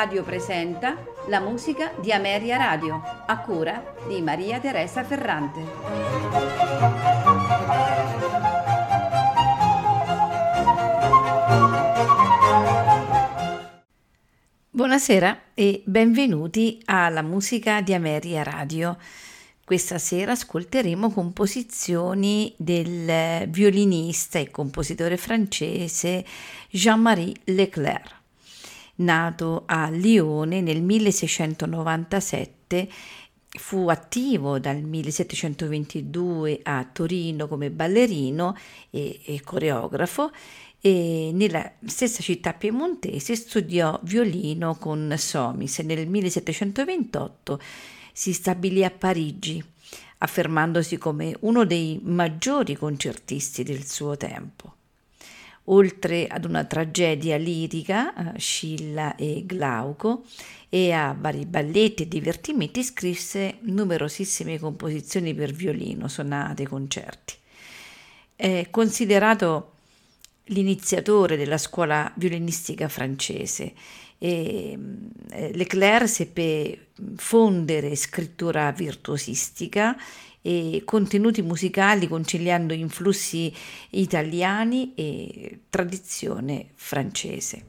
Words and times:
Radio 0.00 0.22
presenta 0.22 0.96
la 1.26 1.40
musica 1.40 1.92
di 2.00 2.10
Ameria 2.10 2.56
Radio, 2.56 3.02
a 3.26 3.38
cura 3.40 3.96
di 4.08 4.22
Maria 4.22 4.58
Teresa 4.58 5.04
Ferrante. 5.04 5.60
Buonasera 14.70 15.38
e 15.52 15.82
benvenuti 15.84 16.80
alla 16.86 17.20
musica 17.20 17.82
di 17.82 17.92
Ameria 17.92 18.42
Radio. 18.42 18.96
Questa 19.62 19.98
sera 19.98 20.32
ascolteremo 20.32 21.10
composizioni 21.10 22.54
del 22.56 23.46
violinista 23.50 24.38
e 24.38 24.50
compositore 24.50 25.18
francese 25.18 26.24
Jean-Marie 26.70 27.34
Leclerc. 27.44 28.19
Nato 29.00 29.62
a 29.66 29.88
Lione 29.88 30.60
nel 30.60 30.82
1697, 30.82 32.88
fu 33.58 33.88
attivo 33.88 34.58
dal 34.58 34.82
1722 34.82 36.60
a 36.62 36.86
Torino 36.90 37.48
come 37.48 37.70
ballerino 37.70 38.56
e, 38.90 39.20
e 39.24 39.40
coreografo 39.42 40.30
e 40.80 41.30
nella 41.32 41.72
stessa 41.84 42.22
città 42.22 42.54
piemontese 42.54 43.34
studiò 43.34 43.98
violino 44.02 44.76
con 44.76 45.12
Somis 45.16 45.80
e 45.80 45.82
nel 45.82 46.08
1728 46.08 47.60
si 48.12 48.32
stabilì 48.32 48.84
a 48.84 48.90
Parigi, 48.90 49.62
affermandosi 50.18 50.98
come 50.98 51.34
uno 51.40 51.64
dei 51.64 52.00
maggiori 52.02 52.76
concertisti 52.76 53.62
del 53.62 53.86
suo 53.86 54.16
tempo. 54.16 54.74
Oltre 55.72 56.26
ad 56.26 56.44
una 56.44 56.64
tragedia 56.64 57.36
lirica, 57.36 58.34
eh, 58.34 58.38
Scilla 58.38 59.14
e 59.14 59.44
Glauco, 59.46 60.24
e 60.68 60.92
a 60.92 61.16
vari 61.18 61.46
balletti 61.46 62.02
e 62.04 62.08
divertimenti, 62.08 62.82
scrisse 62.82 63.58
numerosissime 63.60 64.58
composizioni 64.58 65.34
per 65.34 65.52
violino, 65.52 66.08
sonate, 66.08 66.66
concerti. 66.66 67.34
È 68.34 68.66
considerato 68.70 69.72
l'iniziatore 70.46 71.36
della 71.36 71.58
scuola 71.58 72.12
violinistica 72.16 72.88
francese 72.88 73.72
e 74.18 74.78
eh, 75.30 75.52
Leclerc 75.54 76.08
seppe 76.08 76.88
fondere 77.16 77.96
scrittura 77.96 78.70
virtuosistica 78.72 79.96
e 80.42 80.82
contenuti 80.84 81.42
musicali 81.42 82.08
conciliando 82.08 82.72
influssi 82.72 83.52
italiani 83.90 84.94
e 84.94 85.60
tradizione 85.68 86.70
francese. 86.74 87.64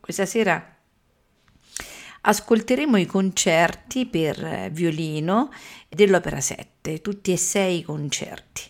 Questa 0.00 0.26
sera 0.26 0.76
ascolteremo 2.22 2.96
i 2.96 3.06
concerti 3.06 4.06
per 4.06 4.70
violino 4.72 5.50
dell'Opera 5.88 6.40
7, 6.40 7.00
tutti 7.00 7.32
e 7.32 7.36
sei 7.36 7.78
i 7.78 7.82
concerti. 7.82 8.68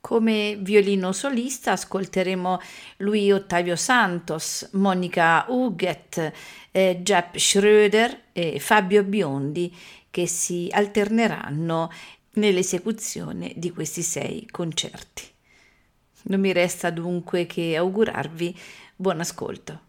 Come 0.00 0.56
violino 0.60 1.12
solista 1.12 1.72
ascolteremo 1.72 2.58
Louis 2.98 3.32
Ottavio 3.32 3.76
Santos, 3.76 4.68
Monica 4.72 5.44
Huguet, 5.48 6.32
eh, 6.70 7.00
Jepp 7.02 7.36
Schröder 7.36 8.18
e 8.32 8.58
Fabio 8.58 9.04
Biondi 9.04 9.74
che 10.10 10.26
si 10.26 10.68
alterneranno 10.70 11.90
nell'esecuzione 12.32 13.52
di 13.56 13.70
questi 13.70 14.02
sei 14.02 14.46
concerti. 14.50 15.24
Non 16.22 16.40
mi 16.40 16.52
resta 16.52 16.90
dunque 16.90 17.46
che 17.46 17.76
augurarvi 17.76 18.56
buon 18.96 19.20
ascolto. 19.20 19.88